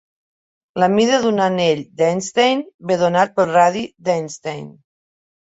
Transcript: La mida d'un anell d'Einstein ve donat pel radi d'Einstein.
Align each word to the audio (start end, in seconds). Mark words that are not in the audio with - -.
La 0.83 0.87
mida 0.93 1.19
d'un 1.25 1.37
anell 1.47 1.83
d'Einstein 1.99 2.65
ve 2.93 2.99
donat 3.03 3.37
pel 3.37 3.53
radi 3.59 3.85
d'Einstein. 4.09 4.67